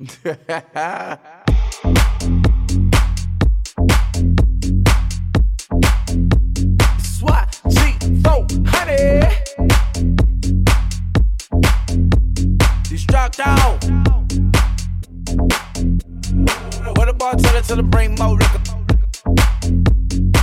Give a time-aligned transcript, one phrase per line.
[0.00, 0.16] SWAT
[7.68, 9.28] G400.
[12.88, 13.84] Destruct out.
[16.96, 17.14] What the
[17.82, 18.62] bring more liquor?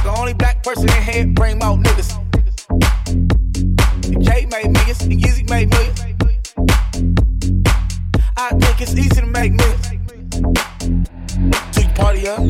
[0.04, 1.26] The only black person in here
[1.78, 2.14] niggas.
[4.24, 6.04] Jay made millions, and Yeezy made millions.
[8.40, 9.88] I think it's easy millions.
[11.72, 12.42] So you party up.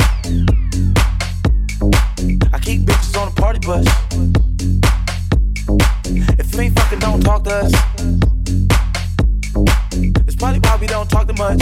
[2.53, 3.85] I keep bitches on the party bus.
[6.39, 7.73] If you ain't fucking, don't talk to us.
[10.27, 11.61] It's probably why we don't talk too much.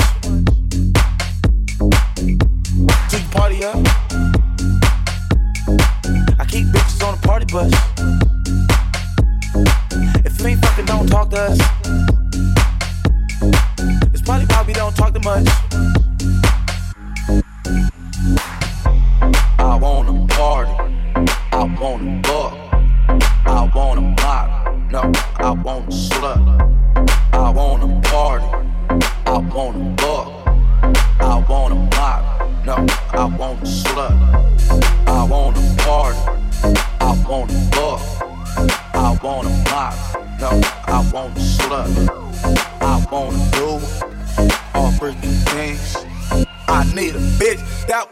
[3.09, 3.77] So you party up.
[6.39, 7.71] I keep bitches on the party bus.
[10.23, 11.94] If you ain't fucking, don't talk to us.
[14.67, 15.94] We don't talk too much.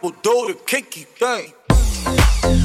[0.04, 2.63] Will do the kinky thing.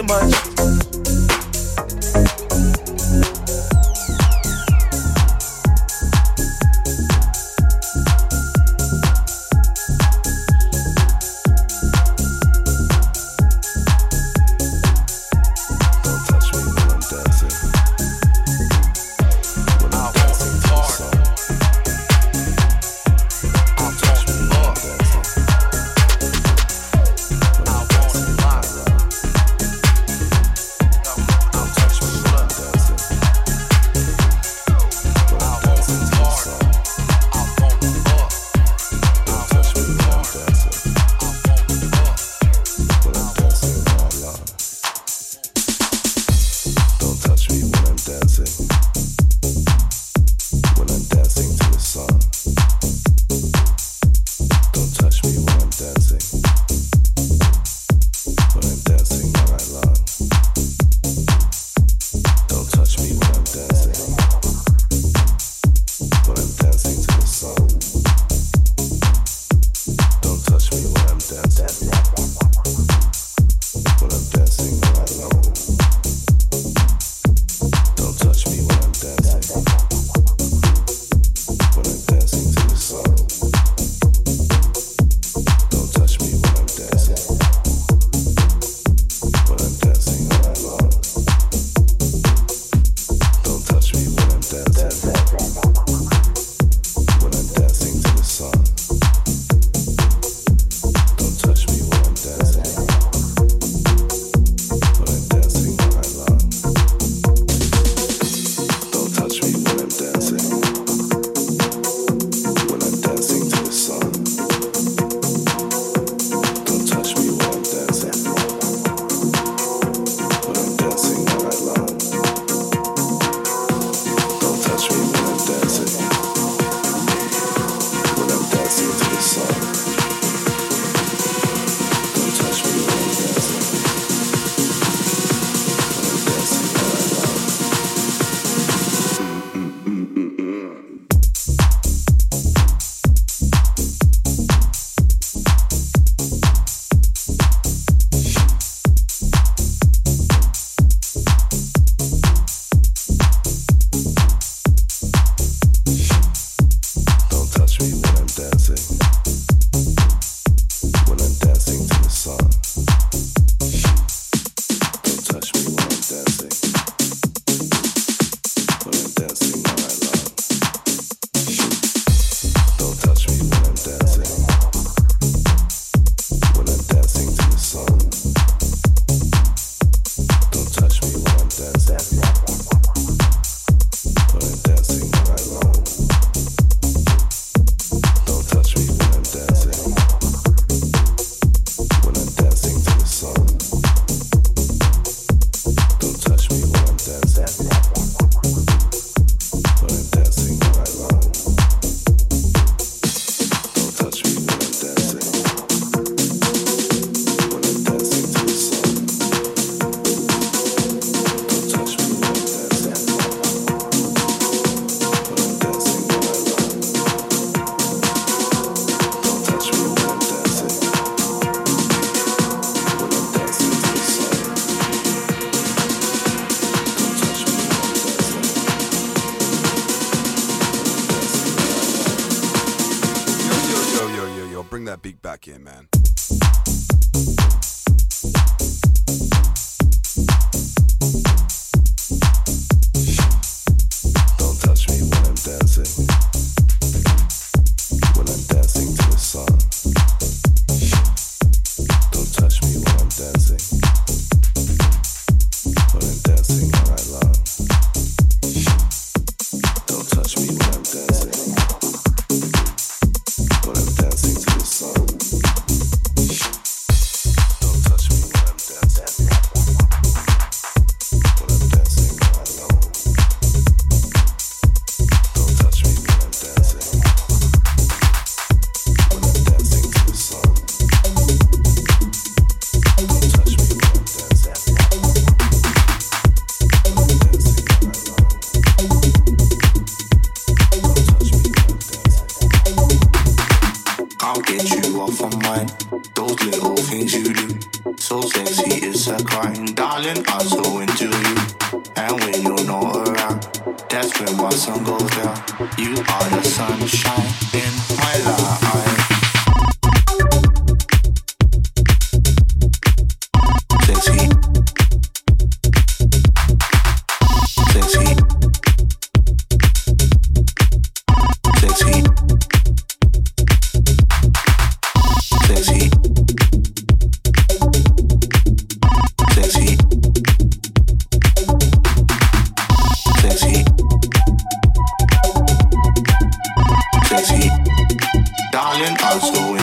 [0.00, 0.49] Too much.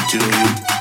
[0.09, 0.76] do you?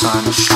[0.00, 0.47] Sunshine.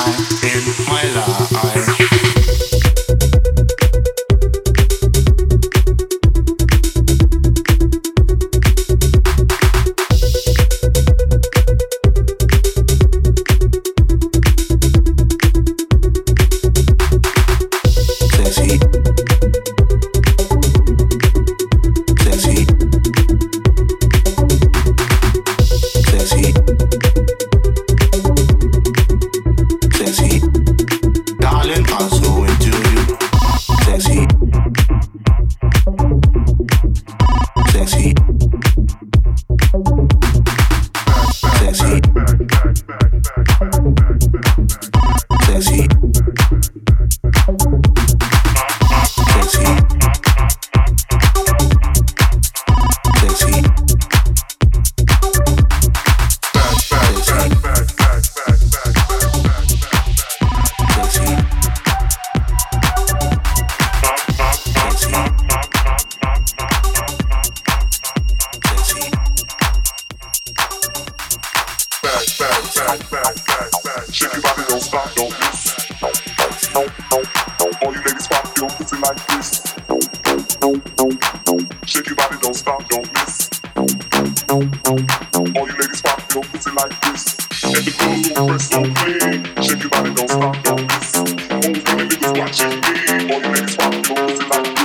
[93.52, 94.81] Back, back, back.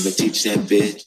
[0.00, 1.04] I'ma teach that bitch.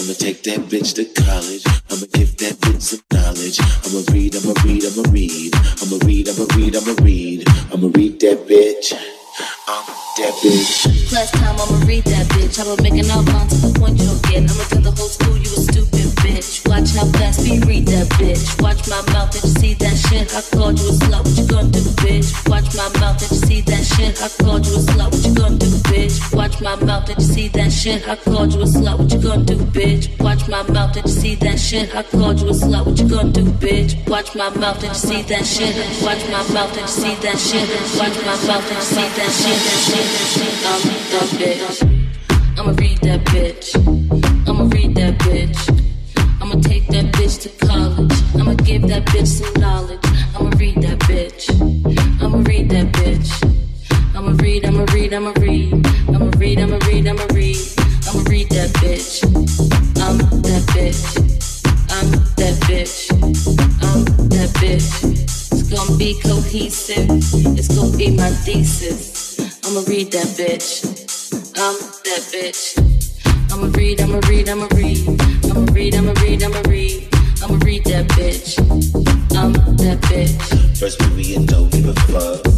[0.00, 1.60] I'ma take that bitch to college.
[1.92, 3.60] I'ma give that bitch some knowledge.
[3.84, 5.52] I'ma read, I'ma read, I'ma read.
[5.84, 7.44] I'ma read, I'ma read, I'ma read.
[7.68, 8.96] I'ma read that bitch.
[9.68, 9.84] I'm
[10.16, 10.88] that bitch.
[11.12, 12.56] Class time, I'ma read that bitch.
[12.56, 14.40] I'ma make an outline to the point you don't get.
[14.48, 16.64] I'ma tell the whole school you a stupid bitch.
[16.64, 18.40] Watch how fast we read that bitch.
[18.64, 20.32] Watch my mouth and you see that shit.
[20.32, 22.32] I called you a slut, what you gonna do, bitch?
[22.48, 24.16] Watch my mouth and you see that shit.
[24.24, 26.34] I called you a slut, what you gonna do, bitch?
[26.34, 28.08] Watch my mouth, did you see that shit?
[28.08, 30.04] I called you a slut, what you gonna do, bitch?
[30.20, 31.94] Watch my mouth, did you see that shit?
[31.94, 34.08] I called you a slut, what you gonna do, bitch?
[34.08, 35.74] Watch my mouth, did you see that shit?
[36.02, 37.66] Watch my mouth, did you see that shit?
[37.98, 39.58] Watch my mouth, did you see that shit?
[42.58, 43.66] I'ma read that bitch.
[44.48, 45.58] I'ma read that bitch.
[46.40, 48.12] I'ma take that bitch to college.
[48.34, 50.00] I'ma give that bitch some knowledge.
[50.34, 51.50] I'ma read that bitch.
[52.20, 53.30] I'ma read that bitch.
[54.16, 55.77] I'ma read, I'ma read, I'ma read.
[56.18, 57.56] I'ma read, I'ma read, I'ma read.
[58.08, 59.22] I'ma read that bitch.
[60.02, 61.16] I'm that bitch.
[61.94, 63.12] I'm that bitch.
[63.86, 65.04] I'm that bitch.
[65.52, 67.06] It's gonna be cohesive.
[67.56, 69.38] It's gonna be my thesis.
[69.64, 70.82] I'ma read that bitch.
[71.54, 72.74] I'm that bitch.
[73.52, 75.06] I'ma read, I'ma read, I'ma read.
[75.44, 77.08] I'ma read, I'ma read, I'ma read.
[77.44, 78.58] I'ma read that bitch.
[79.38, 80.78] I'm that bitch.
[80.80, 82.57] First period, don't give a fuck.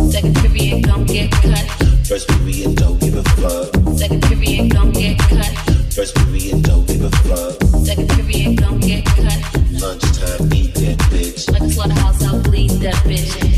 [0.60, 1.64] Period, gon' get cut.
[2.06, 3.74] First period, don't give a fuck.
[3.96, 5.46] Second period, gon' get cut.
[5.90, 7.62] First period, don't give a fuck.
[7.82, 9.40] Second period, gon' get cut.
[9.72, 11.50] Lunchtime, eat that bitch.
[11.50, 13.49] Like a slaughterhouse, I'll bleed that bitch.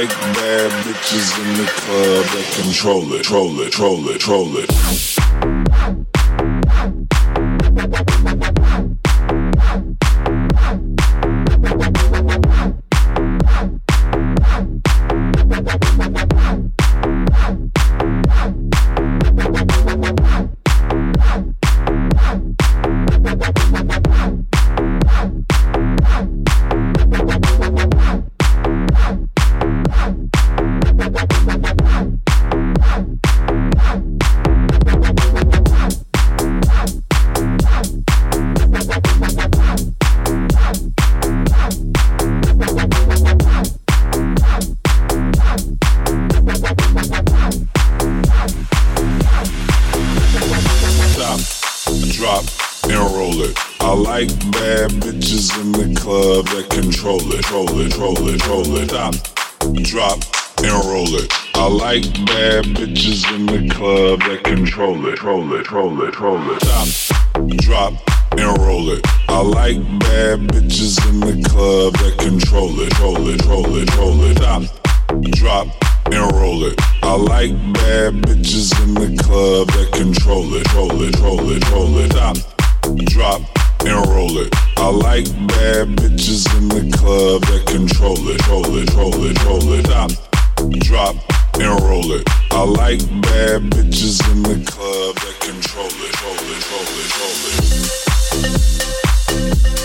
[0.00, 6.07] like bad bitches in the club that control it, troll it, troll it, troll it.
[65.28, 66.62] roll it, roll it, roll it.
[66.62, 66.88] Stop,
[67.58, 67.92] drop,
[68.38, 69.04] and roll it.
[69.28, 74.22] I like bad bitches in the club that control it, roll it, roll it, roll
[74.24, 74.38] it.
[74.38, 74.62] Stop,
[75.32, 75.66] drop,
[76.06, 76.80] and roll it.
[77.02, 81.98] I like bad bitches in the club that control it, roll it, roll it, roll
[81.98, 82.12] it.
[82.12, 82.36] Stop,
[83.12, 83.42] drop,
[83.84, 84.48] and roll it.
[84.78, 89.72] I like bad bitches in the club that control it, roll it, roll it, roll
[89.74, 89.84] it.
[89.84, 90.10] Stop,
[90.80, 92.28] drop and roll it.
[92.50, 96.22] I like bad bitches in the club that control it.
[96.22, 97.36] Roll it, roll it, roll
[99.72, 99.77] it.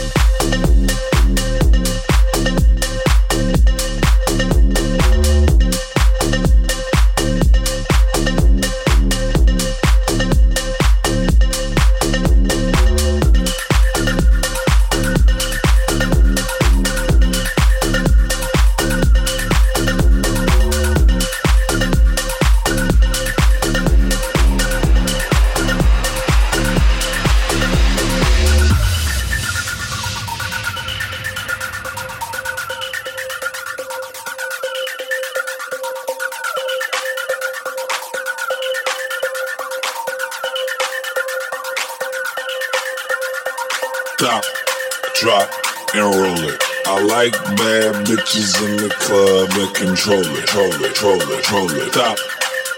[49.84, 51.92] Control it, roll it, roll it, roll it.
[51.92, 52.18] Stop,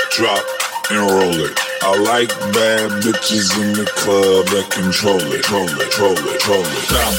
[0.10, 0.44] drop,
[0.90, 1.54] and roll it.
[1.84, 6.66] I like bad bitches in the club that control it, roll it, roll it, roll
[6.66, 6.82] it.
[6.90, 7.14] Stop,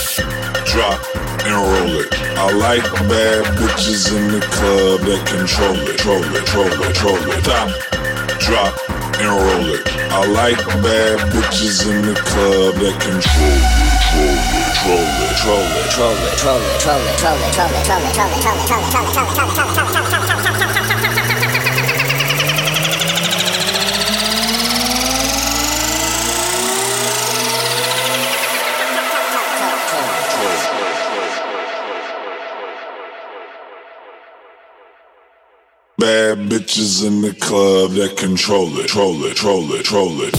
[0.67, 0.99] drop,
[1.47, 2.13] and roll it.
[2.35, 7.31] I like bad bitches in the club that control it, roll it, roll it, roll
[7.31, 7.45] it.
[7.47, 7.71] Stop,
[8.43, 8.75] drop,
[9.23, 9.87] and roll it.
[10.11, 14.56] I like bad bitches in the club that control it, roll it.
[14.87, 17.99] Troll it, troll it, troll it, troll it, troll it, troll it, troll it, troll
[17.99, 19.35] it, troll it, troll it, troll it, troll it, troll it, troll it, troll it,
[19.35, 20.11] troll it, troll it, troll it, troll it, troll
[21.17, 22.27] it,
[35.99, 40.35] Bad bitches in the club that control it, troll it, troll it, troll it.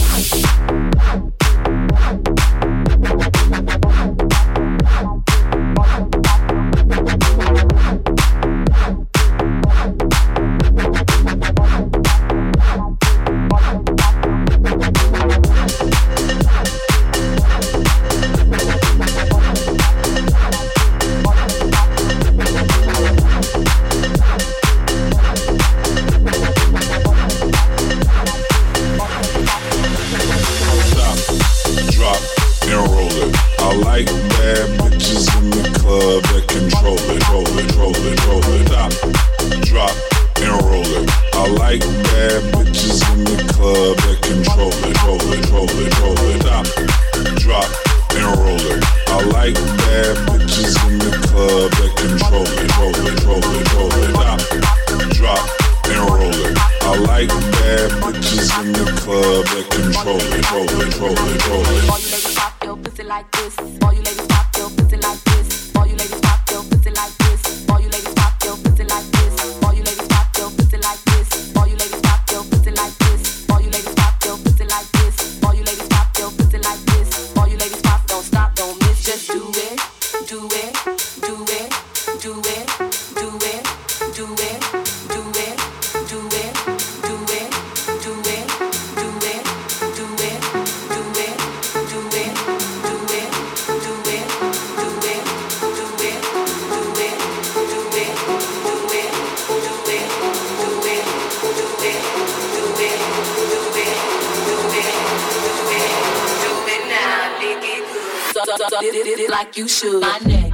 [109.30, 110.00] Like you should.
[110.00, 110.47] My neck.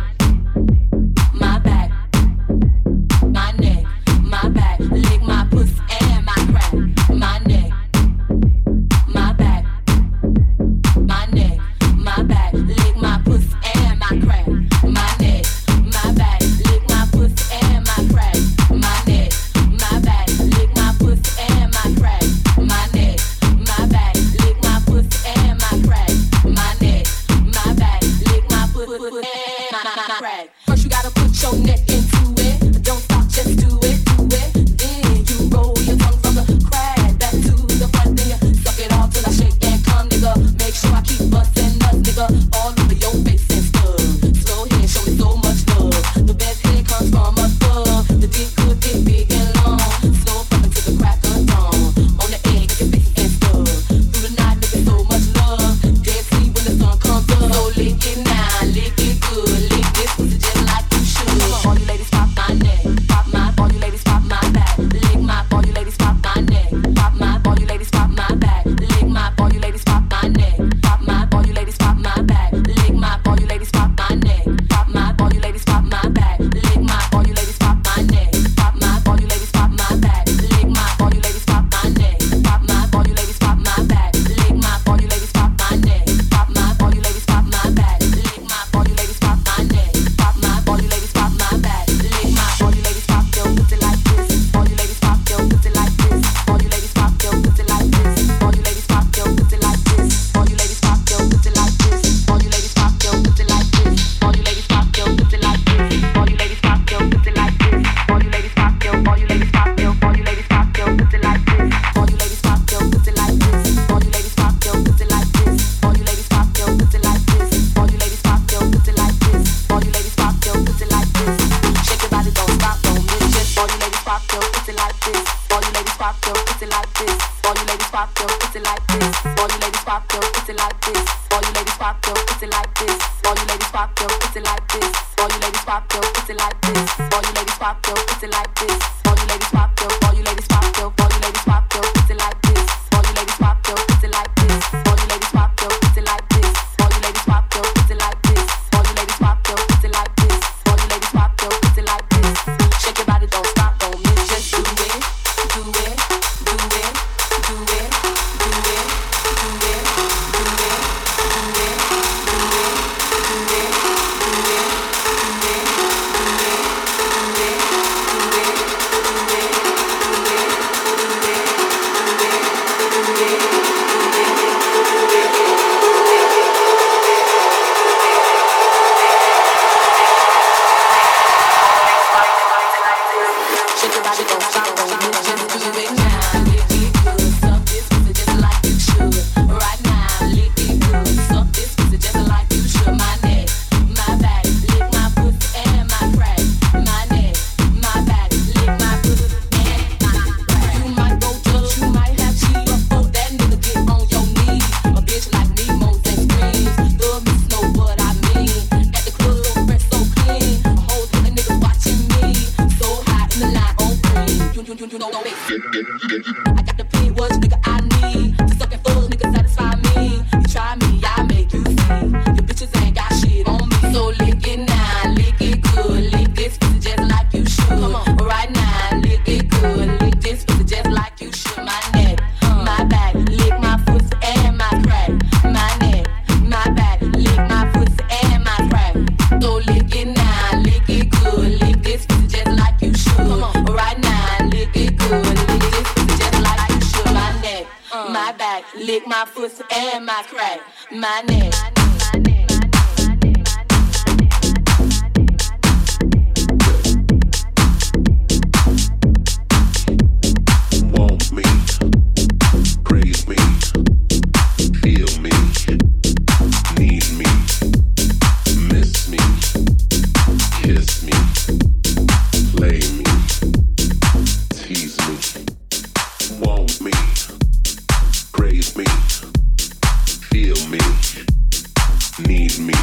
[282.26, 282.74] need me,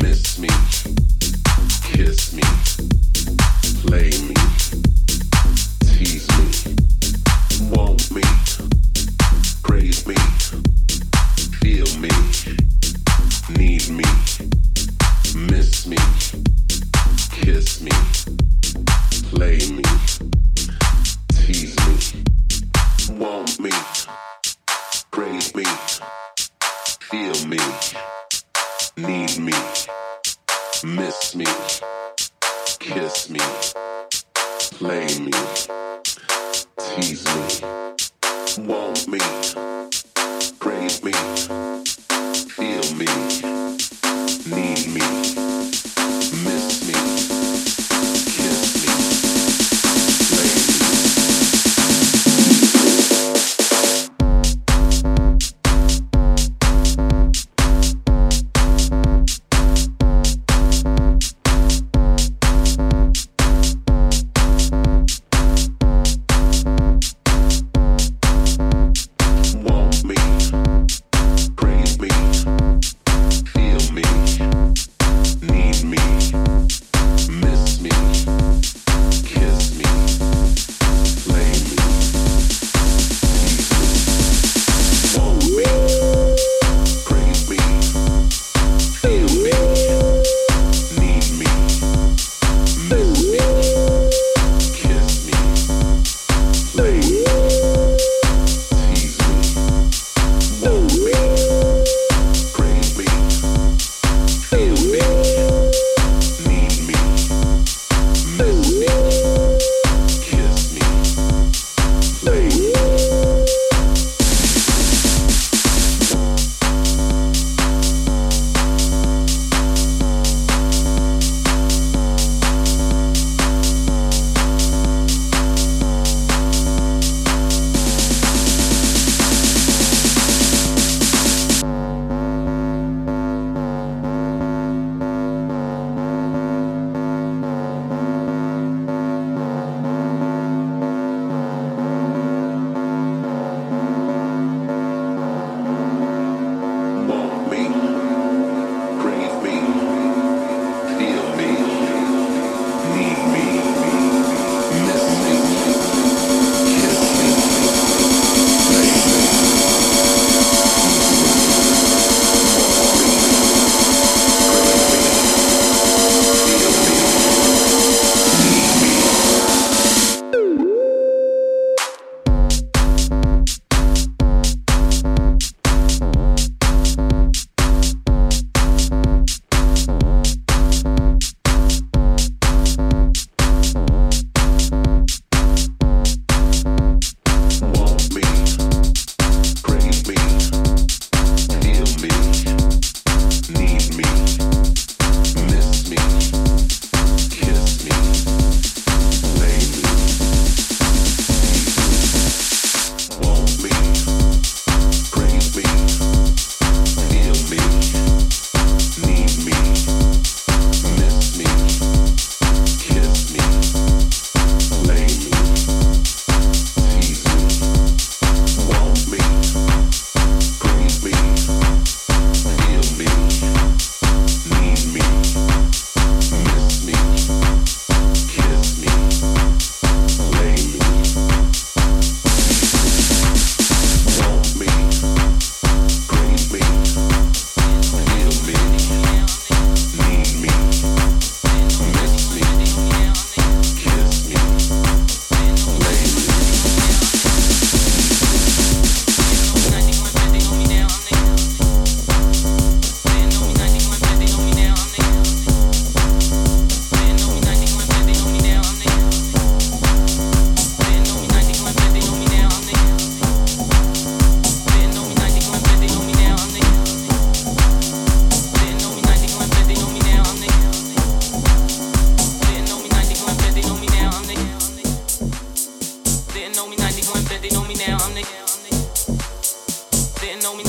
[0.00, 0.48] miss me,
[1.82, 2.42] kiss me,
[3.82, 4.65] play me.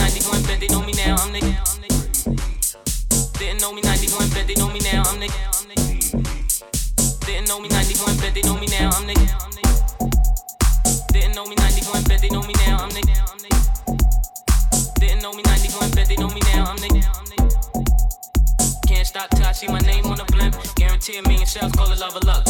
[0.07, 0.23] Didn't
[3.61, 5.03] know me 90 going they know me now.
[5.03, 5.27] I'm the.
[7.25, 8.89] Didn't know me 90 going they know me now.
[8.89, 9.13] I'm the.
[11.11, 12.83] Didn't know me 90 going they know me now.
[12.83, 13.01] I'm the.
[14.99, 16.71] Didn't know me 90 going they know me now.
[16.71, 16.87] I'm the.
[18.87, 20.55] Can't stop I see my name on the blimp.
[20.75, 22.46] Guarantee a million shells, call it love or luck.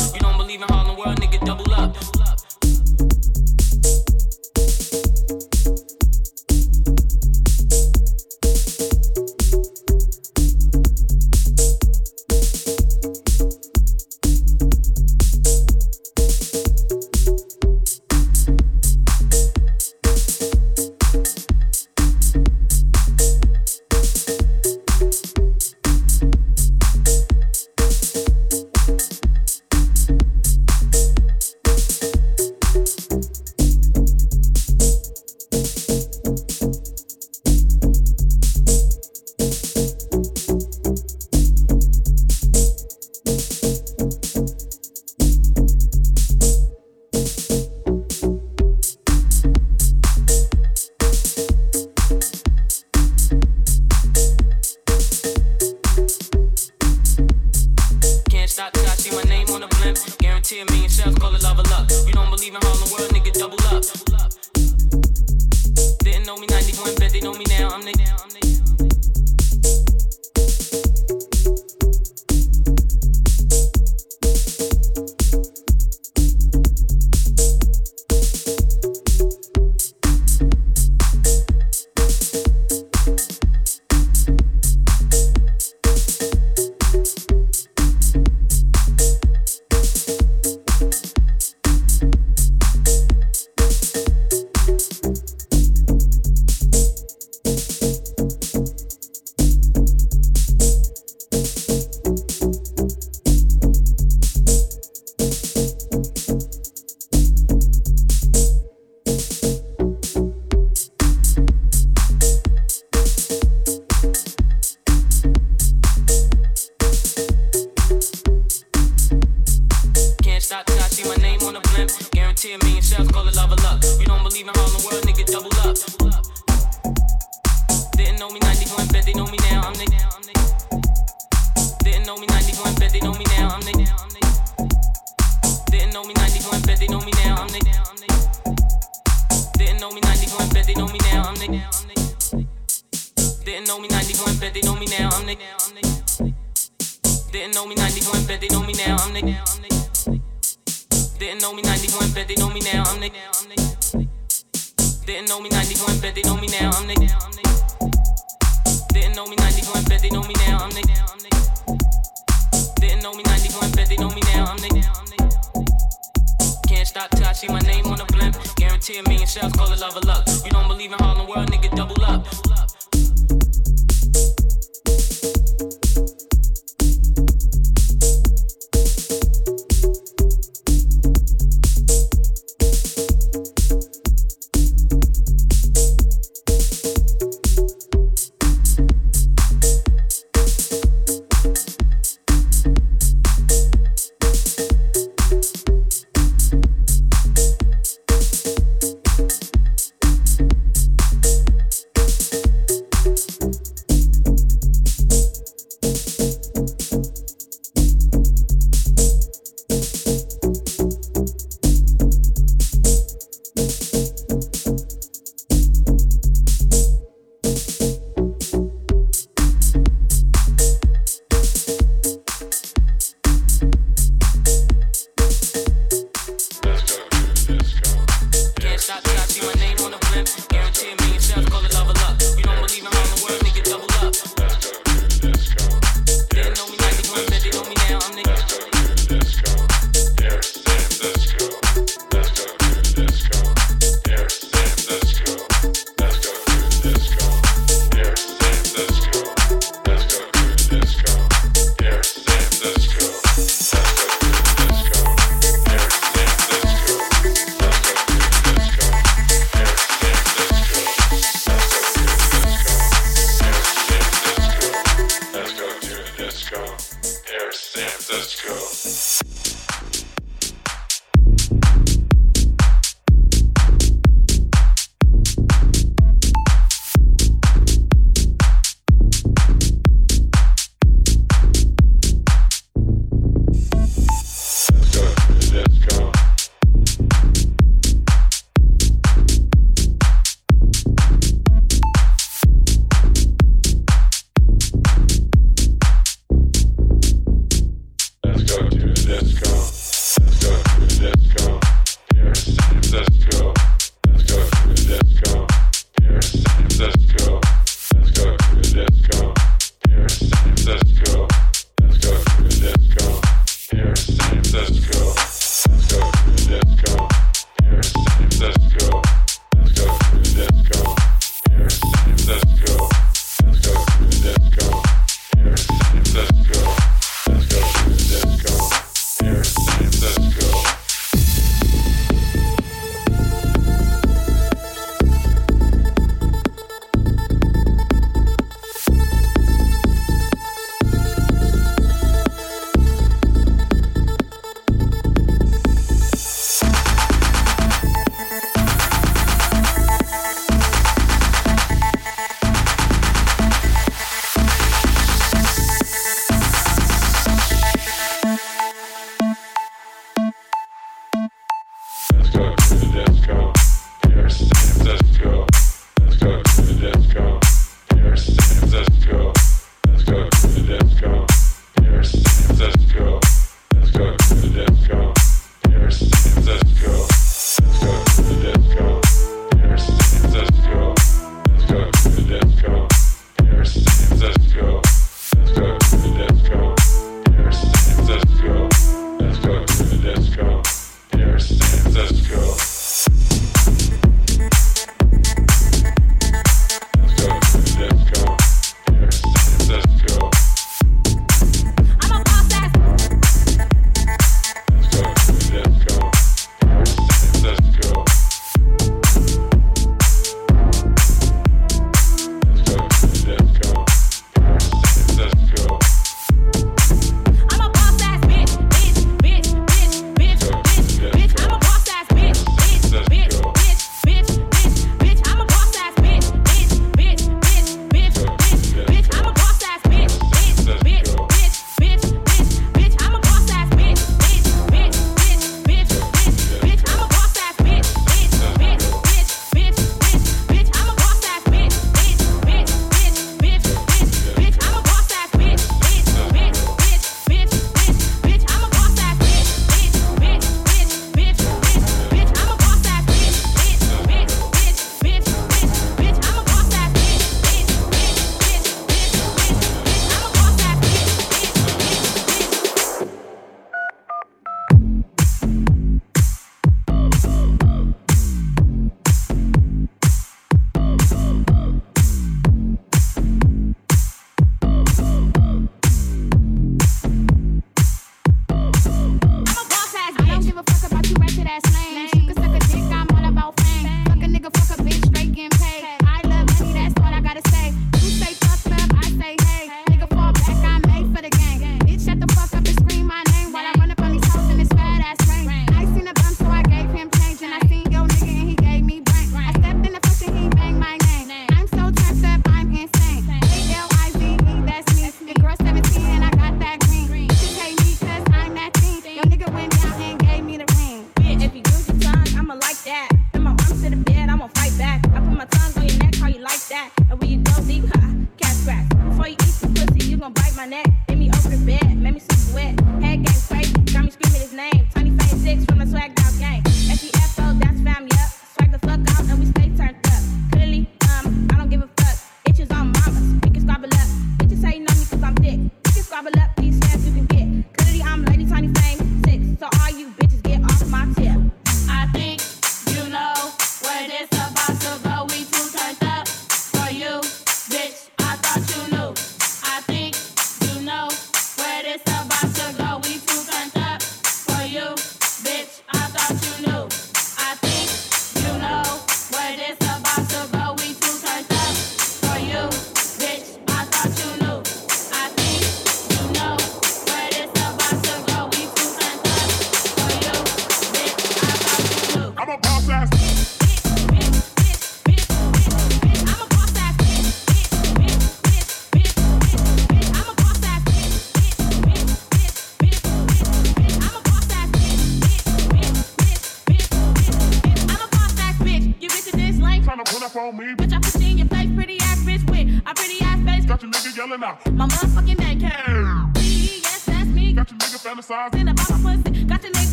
[167.25, 168.35] I see my name on a blimp.
[168.55, 170.27] Guarantee a million shells, call it love or luck.
[170.43, 172.66] You don't believe in Harlem World, nigga, double up.